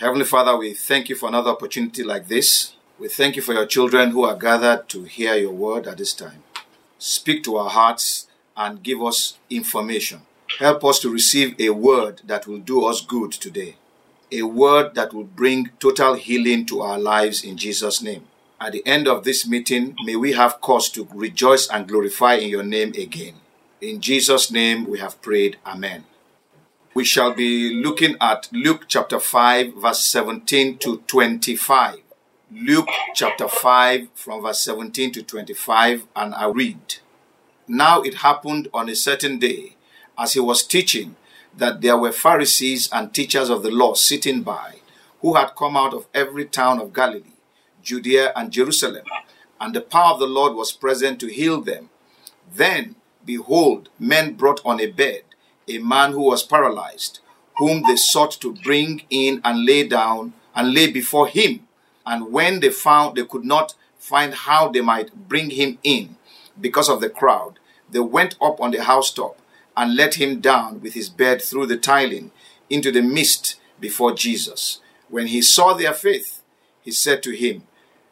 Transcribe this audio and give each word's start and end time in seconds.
Heavenly 0.00 0.24
Father, 0.24 0.56
we 0.56 0.72
thank 0.72 1.10
you 1.10 1.14
for 1.14 1.28
another 1.28 1.50
opportunity 1.50 2.02
like 2.02 2.26
this. 2.26 2.72
We 2.98 3.08
thank 3.08 3.36
you 3.36 3.42
for 3.42 3.52
your 3.52 3.66
children 3.66 4.12
who 4.12 4.24
are 4.24 4.34
gathered 4.34 4.88
to 4.88 5.04
hear 5.04 5.34
your 5.34 5.52
word 5.52 5.86
at 5.86 5.98
this 5.98 6.14
time. 6.14 6.42
Speak 6.98 7.44
to 7.44 7.58
our 7.58 7.68
hearts 7.68 8.26
and 8.56 8.82
give 8.82 9.02
us 9.02 9.36
information. 9.50 10.22
Help 10.58 10.86
us 10.86 11.00
to 11.00 11.12
receive 11.12 11.54
a 11.60 11.68
word 11.68 12.22
that 12.24 12.46
will 12.46 12.60
do 12.60 12.86
us 12.86 13.02
good 13.02 13.30
today. 13.32 13.76
A 14.32 14.44
word 14.44 14.94
that 14.94 15.12
will 15.12 15.24
bring 15.24 15.68
total 15.78 16.14
healing 16.14 16.64
to 16.64 16.80
our 16.80 16.98
lives 16.98 17.44
in 17.44 17.58
Jesus' 17.58 18.00
name. 18.00 18.24
At 18.58 18.72
the 18.72 18.86
end 18.86 19.06
of 19.06 19.24
this 19.24 19.46
meeting, 19.46 19.96
may 20.02 20.16
we 20.16 20.32
have 20.32 20.62
cause 20.62 20.88
to 20.92 21.06
rejoice 21.12 21.68
and 21.68 21.86
glorify 21.86 22.36
in 22.36 22.48
your 22.48 22.64
name 22.64 22.94
again. 22.98 23.34
In 23.82 24.00
Jesus' 24.00 24.50
name 24.50 24.88
we 24.88 24.98
have 24.98 25.20
prayed. 25.20 25.58
Amen. 25.66 26.04
We 26.92 27.04
shall 27.04 27.32
be 27.32 27.72
looking 27.72 28.16
at 28.20 28.48
Luke 28.50 28.86
chapter 28.88 29.20
5, 29.20 29.74
verse 29.74 30.00
17 30.00 30.78
to 30.78 30.96
25. 31.06 32.00
Luke 32.50 32.88
chapter 33.14 33.46
5, 33.46 34.08
from 34.12 34.42
verse 34.42 34.58
17 34.62 35.12
to 35.12 35.22
25, 35.22 36.08
and 36.16 36.34
I 36.34 36.48
read. 36.48 36.96
Now 37.68 38.02
it 38.02 38.14
happened 38.14 38.66
on 38.74 38.88
a 38.88 38.96
certain 38.96 39.38
day, 39.38 39.76
as 40.18 40.32
he 40.32 40.40
was 40.40 40.66
teaching, 40.66 41.14
that 41.56 41.80
there 41.80 41.96
were 41.96 42.10
Pharisees 42.10 42.88
and 42.90 43.14
teachers 43.14 43.50
of 43.50 43.62
the 43.62 43.70
law 43.70 43.94
sitting 43.94 44.42
by, 44.42 44.78
who 45.20 45.36
had 45.36 45.54
come 45.56 45.76
out 45.76 45.94
of 45.94 46.08
every 46.12 46.44
town 46.44 46.80
of 46.80 46.92
Galilee, 46.92 47.36
Judea, 47.84 48.32
and 48.34 48.50
Jerusalem, 48.50 49.04
and 49.60 49.76
the 49.76 49.80
power 49.80 50.14
of 50.14 50.18
the 50.18 50.26
Lord 50.26 50.54
was 50.54 50.72
present 50.72 51.20
to 51.20 51.28
heal 51.28 51.60
them. 51.60 51.88
Then, 52.52 52.96
behold, 53.24 53.90
men 54.00 54.34
brought 54.34 54.60
on 54.64 54.80
a 54.80 54.86
bed 54.86 55.22
a 55.76 55.78
man 55.78 56.12
who 56.12 56.22
was 56.22 56.42
paralyzed, 56.42 57.20
whom 57.58 57.82
they 57.86 57.96
sought 57.96 58.32
to 58.40 58.54
bring 58.54 59.02
in 59.10 59.40
and 59.44 59.64
lay 59.64 59.86
down 59.86 60.32
and 60.54 60.74
lay 60.74 60.90
before 60.90 61.28
him. 61.28 61.66
And 62.06 62.32
when 62.32 62.60
they 62.60 62.70
found 62.70 63.16
they 63.16 63.24
could 63.24 63.44
not 63.44 63.74
find 63.98 64.34
how 64.34 64.68
they 64.68 64.80
might 64.80 65.28
bring 65.28 65.50
him 65.50 65.78
in 65.82 66.16
because 66.60 66.88
of 66.88 67.00
the 67.00 67.10
crowd, 67.10 67.58
they 67.90 68.00
went 68.00 68.36
up 68.40 68.60
on 68.60 68.70
the 68.70 68.82
housetop 68.82 69.38
and 69.76 69.94
let 69.96 70.14
him 70.14 70.40
down 70.40 70.80
with 70.80 70.94
his 70.94 71.08
bed 71.08 71.42
through 71.42 71.66
the 71.66 71.76
tiling 71.76 72.30
into 72.68 72.90
the 72.90 73.02
midst 73.02 73.60
before 73.78 74.14
Jesus. 74.14 74.80
When 75.08 75.26
he 75.28 75.42
saw 75.42 75.74
their 75.74 75.92
faith, 75.92 76.42
he 76.82 76.92
said 76.92 77.22
to 77.24 77.32
him, 77.32 77.64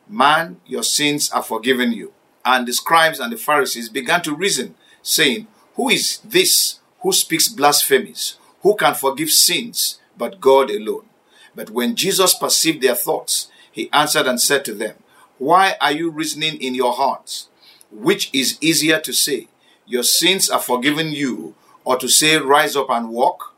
Man, 0.09 0.61
your 0.67 0.83
sins 0.83 1.31
are 1.31 1.42
forgiven 1.42 1.92
you. 1.92 2.12
And 2.45 2.67
the 2.67 2.73
scribes 2.73 3.20
and 3.20 3.33
the 3.33 3.36
Pharisees 3.36 3.89
began 3.89 4.23
to 4.23 4.34
reason, 4.34 4.75
saying, 5.03 5.47
Who 5.75 5.91
is 5.91 6.19
this 6.25 6.78
who 7.01 7.13
speaks 7.13 7.49
blasphemies? 7.49 8.37
Who 8.63 8.75
can 8.75 8.95
forgive 8.95 9.31
sins 9.31 10.01
but 10.17 10.41
God 10.41 10.71
alone? 10.71 11.07
But 11.55 11.71
when 11.71 11.97
Jesus 11.97 12.35
perceived 12.35 12.83
their 12.83 12.95
thoughts, 12.95 13.49
he 13.71 13.91
answered 13.93 14.27
and 14.27 14.41
said 14.41 14.65
to 14.67 14.75
them, 14.75 14.97
Why 15.39 15.77
are 15.81 15.93
you 15.93 16.11
reasoning 16.11 16.61
in 16.61 16.75
your 16.75 16.93
hearts? 16.93 17.49
Which 17.91 18.31
is 18.33 18.59
easier 18.61 18.99
to 19.01 19.13
say, 19.13 19.49
Your 19.87 20.03
sins 20.03 20.51
are 20.51 20.61
forgiven 20.61 21.13
you, 21.13 21.55
or 21.85 21.97
to 21.99 22.09
say, 22.09 22.37
Rise 22.37 22.77
up 22.77 22.91
and 22.91 23.11
walk? 23.11 23.55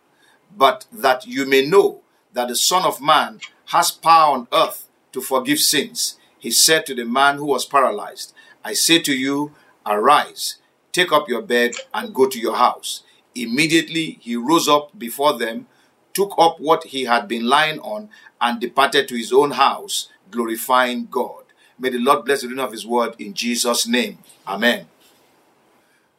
But 0.56 0.86
that 0.92 1.26
you 1.26 1.46
may 1.46 1.66
know 1.66 2.00
that 2.32 2.48
the 2.48 2.56
Son 2.56 2.84
of 2.84 3.00
Man 3.00 3.40
has 3.66 3.90
power 3.90 4.34
on 4.34 4.48
earth 4.52 4.88
to 5.12 5.20
forgive 5.20 5.58
sins, 5.58 6.18
he 6.38 6.50
said 6.50 6.86
to 6.86 6.94
the 6.94 7.04
man 7.04 7.36
who 7.36 7.46
was 7.46 7.66
paralyzed, 7.66 8.32
I 8.64 8.72
say 8.74 8.98
to 9.00 9.16
you, 9.16 9.52
Arise, 9.86 10.56
take 10.92 11.12
up 11.12 11.28
your 11.28 11.42
bed, 11.42 11.74
and 11.94 12.14
go 12.14 12.28
to 12.28 12.38
your 12.38 12.56
house. 12.56 13.02
Immediately 13.34 14.18
he 14.20 14.36
rose 14.36 14.68
up 14.68 14.98
before 14.98 15.38
them, 15.38 15.66
took 16.12 16.34
up 16.38 16.58
what 16.60 16.84
he 16.84 17.04
had 17.04 17.28
been 17.28 17.46
lying 17.46 17.78
on, 17.80 18.08
and 18.40 18.60
departed 18.60 19.08
to 19.08 19.16
his 19.16 19.32
own 19.32 19.52
house, 19.52 20.08
glorifying 20.30 21.06
God. 21.10 21.44
May 21.78 21.90
the 21.90 21.98
Lord 21.98 22.24
bless 22.24 22.42
the 22.42 22.48
reading 22.48 22.64
of 22.64 22.72
his 22.72 22.86
word 22.86 23.14
in 23.18 23.34
Jesus' 23.34 23.86
name. 23.86 24.18
Amen. 24.46 24.86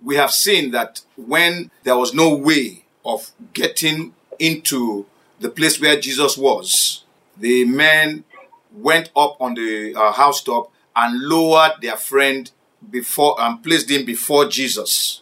We 0.03 0.15
have 0.15 0.31
seen 0.31 0.71
that 0.71 1.01
when 1.15 1.69
there 1.83 1.97
was 1.97 2.13
no 2.13 2.35
way 2.35 2.85
of 3.05 3.31
getting 3.53 4.13
into 4.39 5.05
the 5.39 5.49
place 5.49 5.79
where 5.79 5.99
Jesus 5.99 6.37
was, 6.37 7.03
the 7.37 7.65
men 7.65 8.23
went 8.73 9.11
up 9.15 9.37
on 9.39 9.53
the 9.53 9.93
uh, 9.95 10.11
housetop 10.11 10.71
and 10.95 11.19
lowered 11.19 11.73
their 11.81 11.97
friend 11.97 12.49
before 12.89 13.39
and 13.39 13.63
placed 13.63 13.89
him 13.89 14.05
before 14.05 14.47
Jesus. 14.47 15.21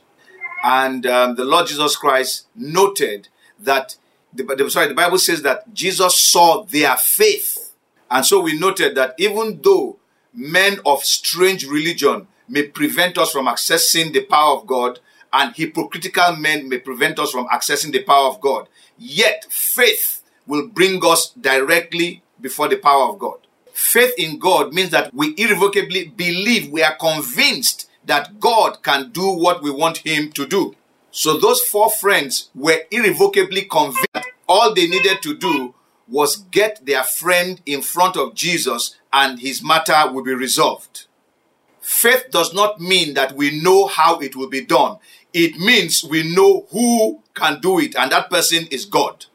And 0.63 1.05
um, 1.05 1.35
the 1.35 1.45
Lord 1.45 1.67
Jesus 1.67 1.95
Christ 1.95 2.47
noted 2.55 3.29
that 3.59 3.95
the, 4.33 4.43
the, 4.43 4.69
sorry, 4.69 4.87
the 4.87 4.93
Bible 4.93 5.17
says 5.17 5.41
that 5.43 5.73
Jesus 5.73 6.17
saw 6.17 6.63
their 6.63 6.95
faith. 6.97 7.73
And 8.11 8.25
so 8.25 8.41
we 8.41 8.57
noted 8.57 8.95
that 8.95 9.15
even 9.17 9.59
though 9.63 9.97
men 10.33 10.79
of 10.85 11.03
strange 11.03 11.65
religion 11.65 12.27
may 12.47 12.63
prevent 12.63 13.17
us 13.17 13.31
from 13.31 13.45
accessing 13.45 14.13
the 14.13 14.23
power 14.25 14.55
of 14.57 14.67
God, 14.67 14.99
and 15.31 15.55
hypocritical 15.55 16.35
men 16.35 16.67
may 16.67 16.79
prevent 16.79 17.19
us 17.19 17.31
from 17.31 17.47
accessing 17.47 17.91
the 17.91 18.03
power 18.03 18.27
of 18.27 18.41
God, 18.41 18.67
yet 18.97 19.45
faith 19.49 20.23
will 20.47 20.67
bring 20.67 20.99
us 21.05 21.29
directly 21.31 22.23
before 22.41 22.67
the 22.67 22.77
power 22.77 23.09
of 23.09 23.19
God. 23.19 23.37
Faith 23.71 24.13
in 24.17 24.39
God 24.39 24.73
means 24.73 24.89
that 24.89 25.13
we 25.13 25.35
irrevocably 25.37 26.07
believe, 26.07 26.71
we 26.71 26.81
are 26.81 26.95
convinced 26.95 27.88
that 28.09 28.39
God 28.39 28.81
can 28.81 29.11
do 29.11 29.29
what 29.29 29.61
we 29.61 29.69
want 29.71 29.99
Him 29.99 30.31
to 30.31 30.47
do. 30.47 30.75
So 31.11 31.37
those 31.37 31.61
four 31.61 31.89
friends 31.89 32.49
were 32.53 32.81
irrevocably 32.91 33.63
convinced 33.63 34.29
all 34.47 34.73
they 34.73 34.87
needed 34.87 35.21
to 35.21 35.37
do 35.37 35.75
was 36.07 36.37
get 36.51 36.83
their 36.85 37.03
friend 37.03 37.61
in 37.67 37.81
front 37.83 38.17
of 38.17 38.33
Jesus 38.33 38.97
and 39.13 39.39
his 39.39 39.63
matter 39.63 40.11
will 40.11 40.23
be 40.23 40.33
resolved. 40.33 41.05
Faith 41.79 42.25
does 42.31 42.51
not 42.53 42.81
mean 42.81 43.13
that 43.13 43.35
we 43.35 43.61
know 43.61 43.85
how 43.85 44.19
it 44.19 44.35
will 44.35 44.49
be 44.49 44.65
done. 44.65 44.97
It 45.33 45.57
means 45.57 46.03
we 46.03 46.23
know 46.35 46.65
who 46.71 47.21
can 47.35 47.61
do 47.61 47.79
it, 47.79 47.95
and 47.95 48.11
that 48.11 48.29
person 48.31 48.67
is 48.71 48.85
God. 48.85 49.25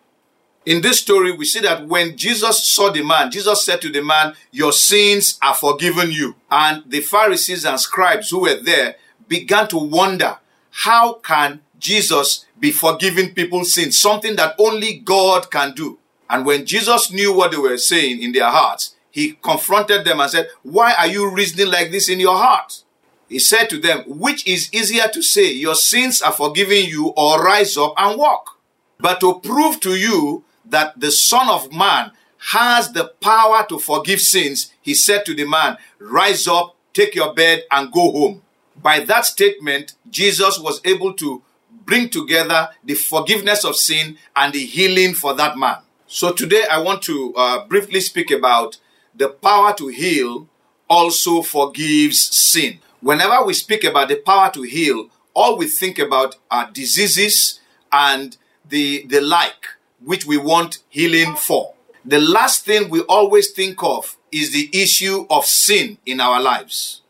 In 0.67 0.81
this 0.81 1.01
story, 1.01 1.33
we 1.33 1.45
see 1.45 1.61
that 1.61 1.87
when 1.87 2.17
Jesus 2.17 2.65
saw 2.65 2.91
the 2.91 3.03
man, 3.03 3.31
Jesus 3.31 3.65
said 3.65 3.83
to 3.83 3.91
the 3.91 4.03
man, 4.03 4.35
Your 4.51 4.73
sins 4.73 5.39
are 5.43 5.55
forgiven 5.55 6.11
you. 6.11 6.37
And 6.51 6.83
the 6.87 7.01
Pharisees 7.01 7.67
and 7.67 7.79
scribes 7.79 8.31
who 8.31 8.41
were 8.43 8.57
there 8.57 8.97
began 9.29 9.69
to 9.69 9.79
wonder, 9.79 10.39
How 10.71 11.15
can 11.15 11.61
Jesus 11.79 12.47
be 12.59 12.73
forgiving 12.73 13.35
people's 13.35 13.75
sins? 13.75 13.99
Something 13.99 14.37
that 14.37 14.55
only 14.59 14.95
God 14.99 15.51
can 15.51 15.75
do. 15.75 15.99
And 16.31 16.47
when 16.47 16.65
Jesus 16.65 17.13
knew 17.13 17.35
what 17.35 17.51
they 17.51 17.59
were 17.59 17.77
saying 17.77 18.23
in 18.23 18.33
their 18.33 18.49
hearts, 18.49 18.95
he 19.11 19.33
confronted 19.33 20.07
them 20.07 20.21
and 20.21 20.31
said, 20.31 20.49
Why 20.63 20.95
are 20.95 21.07
you 21.07 21.31
reasoning 21.31 21.71
like 21.71 21.91
this 21.91 22.09
in 22.09 22.21
your 22.21 22.37
heart? 22.37 22.83
He 23.29 23.39
said 23.39 23.69
to 23.69 23.79
them, 23.79 24.05
Which 24.07 24.47
is 24.47 24.73
easier 24.73 25.09
to 25.13 25.23
say, 25.23 25.53
Your 25.53 25.75
sins 25.75 26.23
are 26.23 26.33
forgiven 26.33 26.85
you, 26.87 27.09
or 27.09 27.45
rise 27.45 27.77
up 27.77 27.93
and 27.99 28.19
walk? 28.19 28.59
But 28.99 29.21
to 29.21 29.41
prove 29.41 29.81
to 29.81 29.95
you 29.95 30.45
that 30.67 30.99
the 30.99 31.11
Son 31.11 31.49
of 31.49 31.73
Man 31.73 32.13
has 32.51 32.93
the 32.93 33.13
power 33.21 33.65
to 33.69 33.79
forgive 33.79 34.21
sins, 34.21 34.73
he 34.83 34.95
said 34.95 35.25
to 35.25 35.35
the 35.35 35.47
man, 35.47 35.79
Rise 35.99 36.47
up, 36.47 36.77
take 36.93 37.15
your 37.15 37.33
bed, 37.35 37.65
and 37.71 37.93
go 37.93 38.11
home. 38.11 38.43
By 38.81 39.01
that 39.01 39.25
statement, 39.25 39.95
Jesus 40.11 40.59
was 40.59 40.81
able 40.85 41.15
to 41.15 41.43
bring 41.85 42.09
together 42.09 42.71
the 42.83 42.95
forgiveness 42.95 43.65
of 43.65 43.77
sin 43.77 44.19
and 44.37 44.53
the 44.53 44.65
healing 44.65 45.15
for 45.15 45.35
that 45.35 45.57
man. 45.57 45.79
So 46.07 46.33
today 46.33 46.65
I 46.71 46.79
want 46.79 47.03
to 47.03 47.35
uh, 47.37 47.67
briefly 47.67 48.01
speak 48.01 48.31
about 48.31 48.79
the 49.15 49.29
power 49.29 49.75
to 49.75 49.89
heal 49.89 50.49
also 50.89 51.43
forgives 51.43 52.21
sin. 52.21 52.79
Whenever 53.01 53.45
we 53.45 53.55
speak 53.55 53.85
about 53.85 54.09
the 54.09 54.17
power 54.17 54.51
to 54.53 54.63
heal, 54.63 55.09
all 55.35 55.57
we 55.59 55.67
think 55.67 55.99
about 55.99 56.37
are 56.51 56.71
diseases 56.71 57.61
and 57.93 58.37
the, 58.69 59.07
the 59.09 59.21
like 59.21 59.67
which 60.05 60.27
we 60.27 60.37
want 60.37 60.79
healing 60.89 61.35
for. 61.37 61.75
The 62.05 62.21
last 62.21 62.65
thing 62.65 62.91
we 62.91 63.01
always 63.03 63.51
think 63.51 63.83
of 63.83 64.17
is 64.31 64.53
the 64.53 64.69
issue 64.73 65.27
of 65.31 65.47
sin 65.47 65.99
in 66.05 66.21
our 66.21 66.41
lives. 66.41 67.01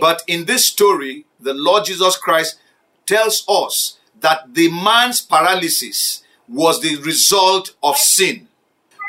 But 0.00 0.22
in 0.26 0.46
this 0.46 0.64
story, 0.64 1.26
the 1.38 1.54
Lord 1.54 1.84
Jesus 1.84 2.16
Christ 2.16 2.58
tells 3.06 3.44
us 3.48 3.98
that 4.20 4.54
the 4.54 4.70
man's 4.70 5.20
paralysis 5.20 6.22
was 6.48 6.80
the 6.80 6.96
result 6.96 7.74
of 7.82 7.96
sin. 7.96 8.48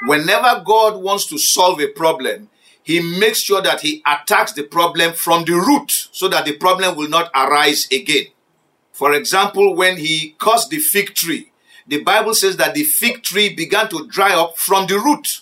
Whenever 0.05 0.61
God 0.65 1.01
wants 1.01 1.25
to 1.27 1.37
solve 1.37 1.79
a 1.79 1.87
problem, 1.87 2.49
he 2.83 2.99
makes 2.99 3.39
sure 3.39 3.61
that 3.61 3.81
he 3.81 4.03
attacks 4.05 4.51
the 4.51 4.63
problem 4.63 5.13
from 5.13 5.45
the 5.45 5.53
root 5.53 6.09
so 6.11 6.27
that 6.27 6.45
the 6.45 6.57
problem 6.57 6.97
will 6.97 7.07
not 7.07 7.31
arise 7.33 7.87
again. 7.91 8.25
For 8.91 9.13
example, 9.13 9.75
when 9.75 9.97
he 9.97 10.35
caused 10.37 10.69
the 10.69 10.79
fig 10.79 11.15
tree, 11.15 11.52
the 11.87 12.01
Bible 12.03 12.33
says 12.33 12.57
that 12.57 12.73
the 12.73 12.83
fig 12.83 13.23
tree 13.23 13.53
began 13.53 13.89
to 13.89 14.07
dry 14.07 14.33
up 14.33 14.57
from 14.57 14.87
the 14.87 14.99
root. 14.99 15.41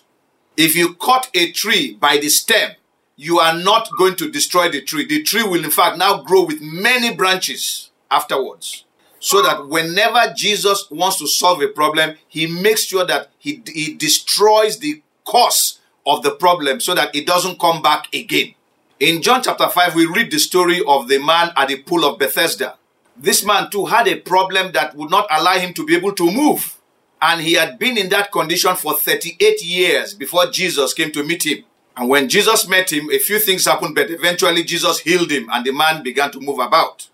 If 0.58 0.76
you 0.76 0.96
cut 0.96 1.30
a 1.34 1.52
tree 1.52 1.96
by 2.00 2.18
the 2.18 2.30
stem, 2.30 2.72
you 3.16 3.40
are 3.40 3.58
not 3.58 3.90
going 3.98 4.16
to 4.16 4.32
destroy 4.32 4.70
the 4.70 4.82
tree. 4.82 5.06
The 5.06 5.22
tree 5.22 5.44
will, 5.44 5.64
in 5.64 5.72
fact, 5.72 5.98
now 5.98 6.24
grow 6.24 6.44
with 6.44 6.62
many 6.62 7.16
branches 7.16 7.92
afterwards. 8.10 8.86
So 9.20 9.44
that 9.44 9.68
whenever 9.68 10.34
Jesus 10.36 10.90
wants 10.90 11.20
to 11.20 11.28
solve 11.28 11.62
a 11.62 11.68
problem, 11.68 12.16
he 12.28 12.48
makes 12.48 12.86
sure 12.86 13.06
that 13.06 13.30
he, 13.38 13.62
he 13.68 13.94
destroys 13.94 14.80
the 14.80 15.04
cause 15.24 15.80
of 16.06 16.24
the 16.24 16.32
problem 16.32 16.80
so 16.80 16.96
that 16.96 17.16
it 17.16 17.28
doesn't 17.28 17.60
come 17.60 17.84
back 17.84 18.12
again. 18.14 18.56
In 19.00 19.22
John 19.22 19.44
chapter 19.44 19.70
5, 19.70 19.96
we 19.96 20.06
read 20.08 20.32
the 20.32 20.40
story 20.40 20.82
of 20.88 21.08
the 21.08 21.20
man 21.20 21.52
at 21.56 21.68
the 21.68 21.82
pool 21.84 22.06
of 22.06 22.18
Bethesda. 22.18 22.78
This 23.22 23.46
man 23.46 23.70
too 23.70 23.86
had 23.86 24.08
a 24.08 24.16
problem 24.16 24.72
that 24.72 24.96
would 24.96 25.12
not 25.12 25.28
allow 25.30 25.54
him 25.54 25.76
to 25.76 25.86
be 25.86 25.96
able 25.96 26.14
to 26.14 26.32
move. 26.32 26.76
And 27.22 27.40
he 27.40 27.54
had 27.54 27.78
been 27.78 27.96
in 27.96 28.10
that 28.10 28.32
condition 28.32 28.76
for 28.76 28.96
38 28.96 29.64
years 29.64 30.16
before 30.16 30.48
Jesus 30.48 30.92
came 30.96 31.12
to 31.12 31.24
meet 31.24 31.46
him. 31.46 31.64
And 31.96 32.10
when 32.10 32.28
Jesus 32.28 32.68
met 32.68 32.92
him, 32.92 33.12
a 33.12 33.20
few 33.20 33.38
things 33.38 33.66
happened, 33.66 33.94
but 33.94 34.10
eventually 34.10 34.64
Jesus 34.64 35.00
healed 35.02 35.30
him 35.30 35.50
and 35.52 35.64
the 35.64 35.72
man 35.72 36.02
began 36.02 36.32
to 36.32 36.40
move 36.40 36.58
about. 36.58 37.10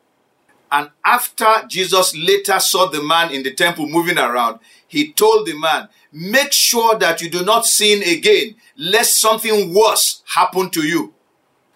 And 0.72 0.92
after 1.04 1.66
Jesus 1.68 2.16
later 2.16 2.58
saw 2.60 2.88
the 2.88 3.04
man 3.04 3.34
in 3.34 3.44
the 3.44 3.54
temple 3.54 3.88
moving 3.90 4.18
around, 4.18 4.60
he 4.88 5.12
told 5.12 5.46
the 5.46 5.60
man, 5.60 5.90
Make 6.14 6.54
sure 6.54 6.98
that 7.00 7.22
you 7.22 7.30
do 7.30 7.44
not 7.44 7.66
sin 7.66 8.02
again, 8.02 8.56
lest 8.78 9.20
something 9.20 9.74
worse 9.74 10.24
happen 10.26 10.70
to 10.70 10.88
you. 10.88 11.14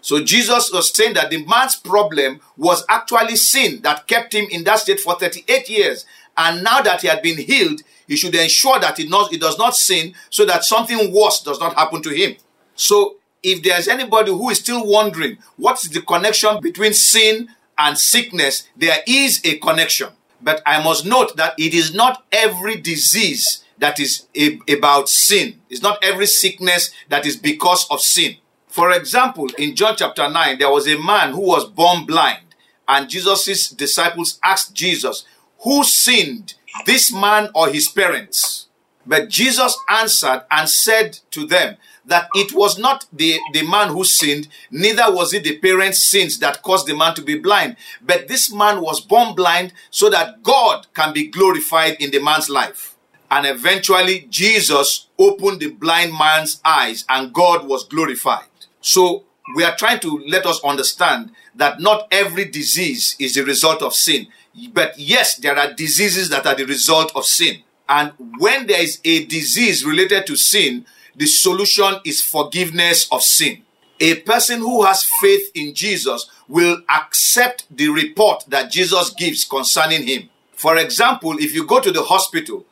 So 0.02 0.24
Jesus 0.24 0.72
was 0.74 0.94
saying 0.94 1.14
that 1.14 1.30
the 1.30 1.46
man's 1.46 1.76
problem 1.76 2.42
was 2.58 2.84
actually 2.90 3.36
sin 3.36 3.82
that 3.84 4.08
kept 4.08 4.34
him 4.34 4.48
in 4.50 4.64
that 4.64 4.80
state 4.80 5.00
for 5.00 5.16
38 5.16 5.70
years. 5.70 6.06
And 6.36 6.64
now 6.64 6.82
that 6.82 7.02
he 7.02 7.08
had 7.08 7.22
been 7.22 7.38
healed, 7.38 7.82
he 8.08 8.16
should 8.16 8.36
ensure 8.36 8.80
that 8.80 8.98
he, 8.98 9.08
not, 9.08 9.32
he 9.32 9.38
does 9.38 9.58
not 9.58 9.76
sin 9.76 10.14
so 10.30 10.44
that 10.46 10.64
something 10.66 11.14
worse 11.14 11.42
does 11.44 11.60
not 11.60 11.76
happen 11.76 12.02
to 12.02 12.10
him. 12.10 12.36
So 12.76 13.18
if 13.44 13.64
there's 13.64 13.88
anybody 13.88 14.32
who 14.32 14.50
is 14.50 14.60
still 14.60 14.86
wondering 14.86 15.38
what's 15.56 15.88
the 15.88 16.02
connection 16.02 16.60
between 16.62 16.94
sin 16.94 17.50
and 17.78 17.98
sickness, 17.98 18.68
there 18.76 18.98
is 19.08 19.42
a 19.46 19.58
connection. 19.60 20.10
But 20.42 20.62
I 20.66 20.84
must 20.84 21.06
note 21.06 21.38
that 21.38 21.54
it 21.60 21.74
is 21.74 21.94
not 21.94 22.26
every 22.32 22.78
disease 22.78 23.64
that 23.78 24.00
is 24.00 24.26
a, 24.36 24.60
about 24.70 25.10
sin. 25.10 25.60
It's 25.70 25.82
not 25.82 26.04
every 26.04 26.28
sickness 26.28 26.92
that 27.10 27.26
is 27.26 27.36
because 27.36 27.88
of 27.90 28.02
sin. 28.02 28.38
For 28.72 28.92
example, 28.92 29.50
in 29.58 29.76
John 29.76 29.96
chapter 29.98 30.30
9, 30.30 30.58
there 30.58 30.72
was 30.72 30.88
a 30.88 30.98
man 30.98 31.34
who 31.34 31.42
was 31.42 31.66
born 31.66 32.06
blind, 32.06 32.56
and 32.88 33.10
Jesus' 33.10 33.70
disciples 33.70 34.40
asked 34.42 34.74
Jesus, 34.74 35.26
Who 35.64 35.84
sinned, 35.84 36.54
this 36.86 37.12
man 37.12 37.50
or 37.54 37.68
his 37.68 37.90
parents? 37.90 38.68
But 39.06 39.28
Jesus 39.28 39.78
answered 39.90 40.44
and 40.50 40.70
said 40.70 41.20
to 41.32 41.46
them 41.46 41.76
that 42.06 42.30
it 42.34 42.54
was 42.54 42.80
not 42.80 43.08
the, 43.12 43.40
the 43.52 43.68
man 43.68 43.90
who 43.90 44.06
sinned, 44.06 44.48
neither 44.72 45.14
was 45.14 45.34
it 45.34 45.44
the 45.44 45.58
parents' 45.58 46.02
sins 46.02 46.40
that 46.40 46.64
caused 46.64 46.88
the 46.88 46.96
man 46.96 47.14
to 47.16 47.22
be 47.22 47.38
blind. 47.38 47.76
But 48.02 48.30
this 48.30 48.54
man 48.54 48.80
was 48.80 49.02
born 49.02 49.36
blind 49.36 49.74
so 49.90 50.10
that 50.12 50.44
God 50.44 50.88
can 50.94 51.14
be 51.14 51.28
glorified 51.28 51.98
in 52.00 52.12
the 52.12 52.24
man's 52.24 52.50
life. 52.50 52.96
And 53.30 53.46
eventually, 53.46 54.28
Jesus 54.30 55.08
opened 55.20 55.60
the 55.60 55.72
blind 55.72 56.14
man's 56.14 56.62
eyes 56.64 57.04
and 57.10 57.34
God 57.34 57.68
was 57.68 57.86
glorified. 57.86 58.46
So, 58.82 59.24
we 59.56 59.64
are 59.64 59.76
trying 59.76 60.00
to 60.02 60.24
let 60.28 60.46
us 60.46 60.64
understand 60.64 61.32
that 61.56 61.80
not 61.80 62.08
every 62.12 62.46
disease 62.46 63.16
is 63.20 63.36
the 63.36 63.44
result 63.44 63.82
of 63.82 63.94
sin. 63.94 64.28
But 64.74 64.98
yes, 64.98 65.36
there 65.38 65.58
are 65.58 65.74
diseases 65.74 66.30
that 66.30 66.46
are 66.46 66.56
the 66.56 66.66
result 66.66 67.12
of 67.16 67.26
sin. 67.26 67.64
And 67.90 68.14
when 68.38 68.68
there 68.68 68.82
is 68.82 69.00
a 69.04 69.26
disease 69.26 69.84
related 69.84 70.26
to 70.28 70.36
sin, 70.36 70.86
the 71.16 71.26
solution 71.26 71.96
is 72.06 72.22
forgiveness 72.22 73.08
of 73.12 73.22
sin. 73.22 73.64
A 74.00 74.16
person 74.22 74.60
who 74.60 74.84
has 74.84 75.04
faith 75.20 75.52
in 75.54 75.74
Jesus 75.74 76.30
will 76.48 76.82
accept 76.90 77.66
the 77.70 77.90
report 77.90 78.46
that 78.48 78.72
Jesus 78.72 79.12
gives 79.12 79.44
concerning 79.44 80.08
him. 80.08 80.30
For 80.54 80.78
example, 80.78 81.38
if 81.38 81.54
you 81.54 81.66
go 81.66 81.80
to 81.80 81.92
the 81.92 82.04
hospital 82.04 82.66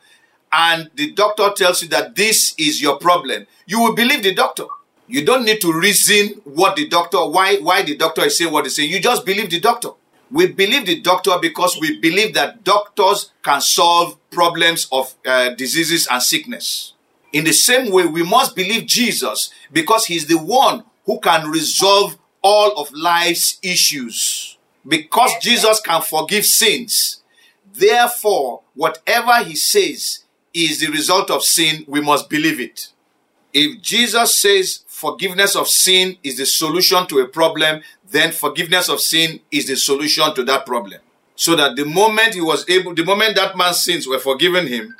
and 0.52 0.90
the 0.94 1.12
doctor 1.12 1.50
tells 1.56 1.82
you 1.82 1.88
that 1.90 2.16
this 2.16 2.54
is 2.58 2.80
your 2.80 2.96
problem, 2.98 3.46
you 3.66 3.80
will 3.80 3.94
believe 3.94 4.22
the 4.22 4.34
doctor. 4.34 4.64
You 5.10 5.24
don't 5.24 5.44
need 5.44 5.60
to 5.62 5.72
reason 5.72 6.40
what 6.44 6.76
the 6.76 6.86
doctor, 6.86 7.18
why, 7.18 7.56
why 7.56 7.82
the 7.82 7.96
doctor 7.96 8.22
is 8.22 8.38
saying 8.38 8.52
what 8.52 8.64
he's 8.64 8.76
saying. 8.76 8.90
You 8.90 9.00
just 9.00 9.26
believe 9.26 9.50
the 9.50 9.58
doctor. 9.58 9.88
We 10.30 10.46
believe 10.46 10.86
the 10.86 11.00
doctor 11.00 11.32
because 11.42 11.76
we 11.80 11.98
believe 11.98 12.34
that 12.34 12.62
doctors 12.62 13.32
can 13.42 13.60
solve 13.60 14.16
problems 14.30 14.86
of 14.92 15.12
uh, 15.26 15.50
diseases 15.50 16.06
and 16.08 16.22
sickness. 16.22 16.92
In 17.32 17.42
the 17.42 17.52
same 17.52 17.90
way, 17.90 18.06
we 18.06 18.22
must 18.22 18.54
believe 18.54 18.86
Jesus 18.86 19.52
because 19.72 20.06
he's 20.06 20.26
the 20.26 20.38
one 20.38 20.84
who 21.06 21.18
can 21.18 21.50
resolve 21.50 22.16
all 22.40 22.80
of 22.80 22.92
life's 22.92 23.58
issues. 23.62 24.58
Because 24.86 25.32
Jesus 25.40 25.80
can 25.80 26.02
forgive 26.02 26.46
sins, 26.46 27.22
therefore, 27.74 28.62
whatever 28.74 29.42
he 29.42 29.56
says 29.56 30.24
is 30.54 30.78
the 30.78 30.86
result 30.92 31.30
of 31.30 31.42
sin, 31.42 31.84
we 31.88 32.00
must 32.00 32.30
believe 32.30 32.60
it. 32.60 32.92
If 33.52 33.82
Jesus 33.82 34.38
says 34.38 34.84
forgiveness 35.00 35.56
of 35.56 35.66
sin 35.68 36.16
is 36.22 36.36
the 36.36 36.46
solution 36.46 37.06
to 37.08 37.20
a 37.20 37.28
problem, 37.28 37.82
then 38.10 38.32
forgiveness 38.32 38.88
of 38.88 39.00
sin 39.00 39.40
is 39.50 39.66
the 39.66 39.76
solution 39.76 40.34
to 40.34 40.44
that 40.44 40.66
problem. 40.66 41.00
So 41.36 41.56
that 41.56 41.76
the 41.76 41.86
moment 41.86 42.34
he 42.34 42.40
was 42.40 42.68
able, 42.68 42.94
the 42.94 43.04
moment 43.04 43.36
that 43.36 43.56
man's 43.56 43.82
sins 43.82 44.06
were 44.06 44.18
forgiven 44.18 44.66
him, 44.66 44.94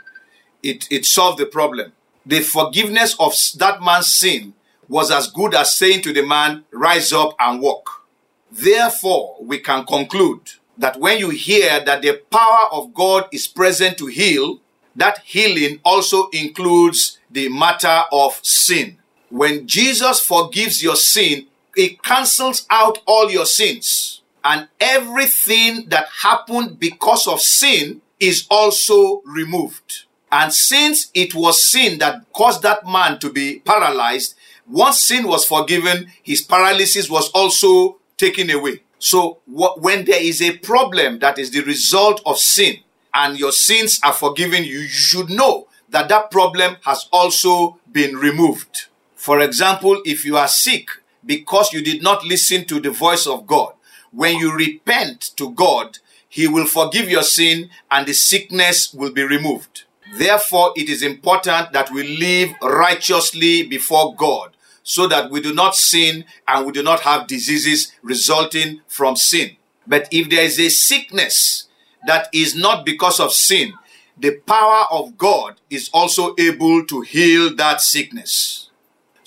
it, 0.62 0.86
it 0.90 1.04
solved 1.04 1.38
the 1.38 1.46
problem 1.46 1.92
the 2.26 2.40
forgiveness 2.40 3.16
of 3.18 3.32
that 3.58 3.82
man's 3.82 4.14
sin 4.14 4.54
was 4.88 5.10
as 5.10 5.30
good 5.30 5.54
as 5.54 5.76
saying 5.76 6.02
to 6.02 6.12
the 6.12 6.24
man, 6.24 6.64
Rise 6.72 7.12
up 7.12 7.34
and 7.38 7.60
walk. 7.60 8.06
Therefore, 8.50 9.36
we 9.40 9.58
can 9.58 9.84
conclude 9.84 10.40
that 10.76 10.98
when 10.98 11.18
you 11.18 11.30
hear 11.30 11.84
that 11.84 12.02
the 12.02 12.20
power 12.30 12.68
of 12.72 12.94
God 12.94 13.28
is 13.32 13.46
present 13.46 13.98
to 13.98 14.06
heal, 14.06 14.60
that 14.96 15.18
healing 15.24 15.80
also 15.84 16.28
includes 16.30 17.18
the 17.30 17.48
matter 17.48 18.02
of 18.12 18.38
sin. 18.42 18.98
When 19.30 19.66
Jesus 19.66 20.20
forgives 20.20 20.82
your 20.82 20.96
sin, 20.96 21.46
it 21.76 22.02
cancels 22.02 22.66
out 22.68 22.98
all 23.06 23.30
your 23.30 23.46
sins. 23.46 24.22
And 24.44 24.68
everything 24.80 25.86
that 25.88 26.08
happened 26.22 26.78
because 26.78 27.26
of 27.26 27.40
sin 27.40 28.02
is 28.18 28.46
also 28.50 29.22
removed. 29.24 30.04
And 30.32 30.52
since 30.52 31.10
it 31.14 31.34
was 31.34 31.62
sin 31.62 31.98
that 31.98 32.32
caused 32.32 32.62
that 32.62 32.86
man 32.86 33.18
to 33.20 33.32
be 33.32 33.60
paralyzed, 33.60 34.34
once 34.68 35.00
sin 35.00 35.26
was 35.26 35.44
forgiven, 35.44 36.08
his 36.22 36.42
paralysis 36.42 37.10
was 37.10 37.30
also 37.30 37.98
taken 38.16 38.50
away. 38.50 38.82
So 38.98 39.40
when 39.46 40.04
there 40.04 40.22
is 40.22 40.42
a 40.42 40.58
problem 40.58 41.18
that 41.20 41.38
is 41.38 41.50
the 41.50 41.62
result 41.62 42.20
of 42.26 42.38
sin 42.38 42.76
and 43.14 43.38
your 43.38 43.52
sins 43.52 43.98
are 44.04 44.12
forgiven, 44.12 44.64
you 44.64 44.86
should 44.86 45.30
know 45.30 45.68
that 45.88 46.08
that 46.08 46.30
problem 46.30 46.76
has 46.84 47.08
also 47.12 47.78
been 47.90 48.16
removed. 48.16 48.86
For 49.20 49.40
example, 49.40 50.00
if 50.06 50.24
you 50.24 50.38
are 50.38 50.48
sick 50.48 50.88
because 51.26 51.74
you 51.74 51.82
did 51.82 52.02
not 52.02 52.24
listen 52.24 52.64
to 52.64 52.80
the 52.80 52.90
voice 52.90 53.26
of 53.26 53.46
God, 53.46 53.74
when 54.12 54.36
you 54.36 54.50
repent 54.50 55.32
to 55.36 55.50
God, 55.50 55.98
He 56.26 56.48
will 56.48 56.64
forgive 56.64 57.10
your 57.10 57.22
sin 57.22 57.68
and 57.90 58.06
the 58.06 58.14
sickness 58.14 58.94
will 58.94 59.12
be 59.12 59.22
removed. 59.22 59.84
Therefore, 60.16 60.72
it 60.74 60.88
is 60.88 61.02
important 61.02 61.74
that 61.74 61.90
we 61.90 62.16
live 62.16 62.54
righteously 62.62 63.62
before 63.62 64.14
God 64.14 64.56
so 64.82 65.06
that 65.08 65.30
we 65.30 65.42
do 65.42 65.52
not 65.52 65.76
sin 65.76 66.24
and 66.48 66.64
we 66.64 66.72
do 66.72 66.82
not 66.82 67.00
have 67.00 67.26
diseases 67.26 67.92
resulting 68.00 68.80
from 68.88 69.16
sin. 69.16 69.58
But 69.86 70.08
if 70.10 70.30
there 70.30 70.44
is 70.44 70.58
a 70.58 70.70
sickness 70.70 71.68
that 72.06 72.30
is 72.32 72.56
not 72.56 72.86
because 72.86 73.20
of 73.20 73.34
sin, 73.34 73.74
the 74.16 74.38
power 74.46 74.86
of 74.90 75.18
God 75.18 75.60
is 75.68 75.90
also 75.92 76.34
able 76.38 76.86
to 76.86 77.02
heal 77.02 77.54
that 77.56 77.82
sickness. 77.82 78.69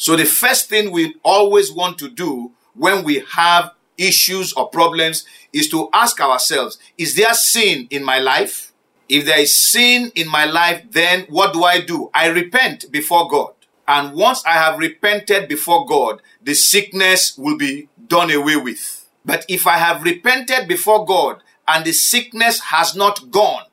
So 0.03 0.17
the 0.17 0.25
first 0.25 0.67
thing 0.67 0.91
we 0.91 1.15
always 1.23 1.71
want 1.71 1.97
to 1.99 2.09
do 2.09 2.51
when 2.73 3.05
we 3.05 3.23
have 3.35 3.71
issues 3.97 4.51
or 4.51 4.67
problems 4.67 5.25
is 5.53 5.69
to 5.69 5.87
ask 5.93 6.19
ourselves, 6.19 6.77
is 6.97 7.15
there 7.15 7.33
sin 7.33 7.87
in 7.89 8.03
my 8.03 8.19
life? 8.19 8.73
If 9.07 9.23
there 9.25 9.39
is 9.39 9.55
sin 9.55 10.11
in 10.13 10.27
my 10.27 10.43
life, 10.43 10.83
then 10.91 11.21
what 11.29 11.53
do 11.53 11.63
I 11.63 11.79
do? 11.79 12.09
I 12.13 12.27
repent 12.27 12.91
before 12.91 13.29
God. 13.29 13.53
And 13.87 14.13
once 14.13 14.43
I 14.45 14.55
have 14.55 14.77
repented 14.77 15.47
before 15.47 15.85
God, 15.85 16.21
the 16.41 16.53
sickness 16.53 17.37
will 17.37 17.57
be 17.57 17.87
done 18.05 18.29
away 18.29 18.57
with. 18.57 19.07
But 19.23 19.45
if 19.47 19.65
I 19.65 19.77
have 19.77 20.03
repented 20.03 20.67
before 20.67 21.05
God 21.05 21.41
and 21.65 21.85
the 21.85 21.93
sickness 21.93 22.59
has 22.59 22.93
not 22.93 23.31
gone, 23.31 23.63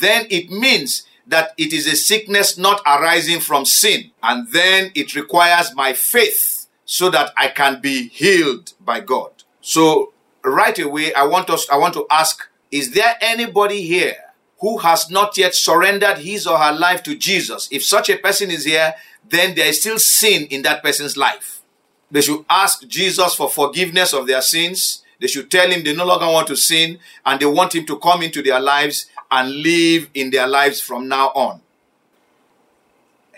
then 0.00 0.26
it 0.28 0.50
means 0.50 1.04
that 1.28 1.52
it 1.56 1.72
is 1.72 1.86
a 1.86 1.96
sickness 1.96 2.58
not 2.58 2.80
arising 2.86 3.40
from 3.40 3.64
sin. 3.64 4.10
And 4.22 4.50
then 4.50 4.90
it 4.94 5.14
requires 5.14 5.74
my 5.74 5.92
faith 5.92 6.66
so 6.84 7.10
that 7.10 7.32
I 7.36 7.48
can 7.48 7.80
be 7.80 8.08
healed 8.08 8.72
by 8.80 9.00
God. 9.00 9.30
So 9.60 10.12
right 10.42 10.78
away, 10.78 11.12
I 11.14 11.24
want 11.24 11.50
us, 11.50 11.68
I 11.70 11.76
want 11.76 11.94
to 11.94 12.06
ask, 12.10 12.48
is 12.70 12.92
there 12.92 13.16
anybody 13.20 13.82
here 13.82 14.16
who 14.60 14.78
has 14.78 15.10
not 15.10 15.36
yet 15.36 15.54
surrendered 15.54 16.18
his 16.18 16.46
or 16.46 16.58
her 16.58 16.72
life 16.72 17.02
to 17.04 17.16
Jesus, 17.16 17.68
if 17.70 17.84
such 17.84 18.10
a 18.10 18.16
person 18.16 18.50
is 18.50 18.64
here, 18.64 18.94
then 19.28 19.54
there 19.54 19.68
is 19.68 19.80
still 19.80 19.98
sin 19.98 20.46
in 20.46 20.62
that 20.62 20.82
person's 20.82 21.16
life. 21.16 21.62
They 22.10 22.22
should 22.22 22.44
ask 22.48 22.86
Jesus 22.88 23.34
for 23.34 23.48
forgiveness 23.48 24.12
of 24.12 24.26
their 24.26 24.40
sins. 24.40 25.04
They 25.20 25.26
should 25.26 25.50
tell 25.50 25.70
him 25.70 25.84
they 25.84 25.94
no 25.94 26.06
longer 26.06 26.26
want 26.26 26.48
to 26.48 26.56
sin 26.56 26.98
and 27.26 27.38
they 27.38 27.46
want 27.46 27.74
him 27.74 27.84
to 27.86 27.98
come 27.98 28.22
into 28.22 28.42
their 28.42 28.60
lives 28.60 29.06
and 29.30 29.50
live 29.50 30.08
in 30.14 30.30
their 30.30 30.46
lives 30.46 30.80
from 30.80 31.08
now 31.08 31.28
on. 31.28 31.60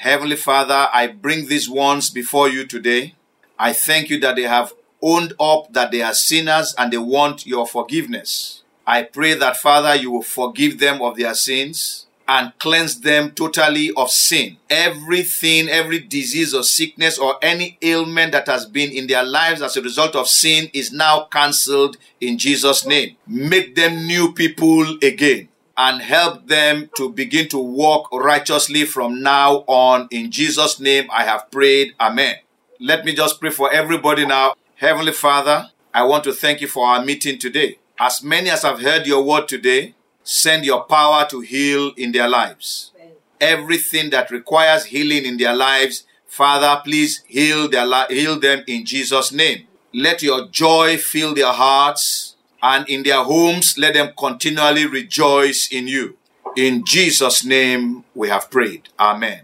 Heavenly 0.00 0.36
Father, 0.36 0.88
I 0.92 1.08
bring 1.08 1.46
these 1.46 1.68
ones 1.68 2.08
before 2.08 2.48
you 2.48 2.66
today. 2.66 3.14
I 3.58 3.74
thank 3.74 4.08
you 4.08 4.18
that 4.20 4.36
they 4.36 4.44
have 4.44 4.72
owned 5.02 5.34
up 5.38 5.72
that 5.74 5.90
they 5.90 6.00
are 6.00 6.14
sinners 6.14 6.74
and 6.78 6.90
they 6.90 6.96
want 6.96 7.46
your 7.46 7.66
forgiveness. 7.66 8.62
I 8.86 9.02
pray 9.02 9.34
that, 9.34 9.58
Father, 9.58 9.94
you 9.94 10.10
will 10.10 10.22
forgive 10.22 10.78
them 10.78 11.02
of 11.02 11.16
their 11.18 11.34
sins 11.34 12.06
and 12.26 12.56
cleanse 12.58 13.00
them 13.00 13.32
totally 13.32 13.92
of 13.94 14.10
sin. 14.10 14.56
Everything, 14.70 15.68
every 15.68 15.98
disease 15.98 16.54
or 16.54 16.62
sickness 16.62 17.18
or 17.18 17.34
any 17.42 17.76
ailment 17.82 18.32
that 18.32 18.46
has 18.46 18.64
been 18.64 18.90
in 18.90 19.06
their 19.06 19.22
lives 19.22 19.60
as 19.60 19.76
a 19.76 19.82
result 19.82 20.16
of 20.16 20.28
sin 20.28 20.70
is 20.72 20.92
now 20.92 21.24
cancelled 21.24 21.98
in 22.22 22.38
Jesus' 22.38 22.86
name. 22.86 23.16
Make 23.26 23.74
them 23.74 24.06
new 24.06 24.32
people 24.32 24.96
again 25.02 25.49
and 25.82 26.02
help 26.02 26.46
them 26.46 26.90
to 26.94 27.10
begin 27.10 27.48
to 27.48 27.58
walk 27.58 28.12
righteously 28.12 28.84
from 28.84 29.22
now 29.22 29.64
on. 29.66 30.06
In 30.10 30.30
Jesus' 30.30 30.78
name, 30.78 31.06
I 31.10 31.24
have 31.24 31.50
prayed. 31.50 31.94
Amen. 31.98 32.34
Let 32.78 33.06
me 33.06 33.14
just 33.14 33.40
pray 33.40 33.48
for 33.48 33.72
everybody 33.72 34.26
now. 34.26 34.56
Heavenly 34.76 35.12
Father, 35.12 35.70
I 35.94 36.02
want 36.04 36.24
to 36.24 36.34
thank 36.34 36.60
you 36.60 36.68
for 36.68 36.86
our 36.86 37.02
meeting 37.02 37.38
today. 37.38 37.78
As 37.98 38.22
many 38.22 38.50
as 38.50 38.62
have 38.62 38.82
heard 38.82 39.06
your 39.06 39.24
word 39.24 39.48
today, 39.48 39.94
send 40.22 40.66
your 40.66 40.82
power 40.84 41.26
to 41.30 41.40
heal 41.40 41.92
in 41.96 42.12
their 42.12 42.28
lives. 42.28 42.92
Everything 43.40 44.10
that 44.10 44.30
requires 44.30 44.84
healing 44.84 45.24
in 45.24 45.38
their 45.38 45.56
lives, 45.56 46.04
Father, 46.26 46.82
please 46.84 47.22
heal 47.26 47.70
their 47.70 47.86
li- 47.86 48.10
heal 48.10 48.38
them 48.38 48.64
in 48.66 48.84
Jesus' 48.84 49.32
name. 49.32 49.66
Let 49.94 50.22
your 50.22 50.46
joy 50.48 50.98
fill 50.98 51.34
their 51.34 51.52
hearts 51.52 52.36
and 52.62 52.88
in 52.88 53.02
their 53.02 53.22
homes 53.22 53.76
let 53.78 53.94
them 53.94 54.12
continually 54.18 54.86
rejoice 54.86 55.68
in 55.70 55.88
you. 55.88 56.16
In 56.56 56.84
Jesus' 56.84 57.44
name 57.44 58.04
we 58.14 58.28
have 58.28 58.50
prayed. 58.50 58.88
Amen. 58.98 59.42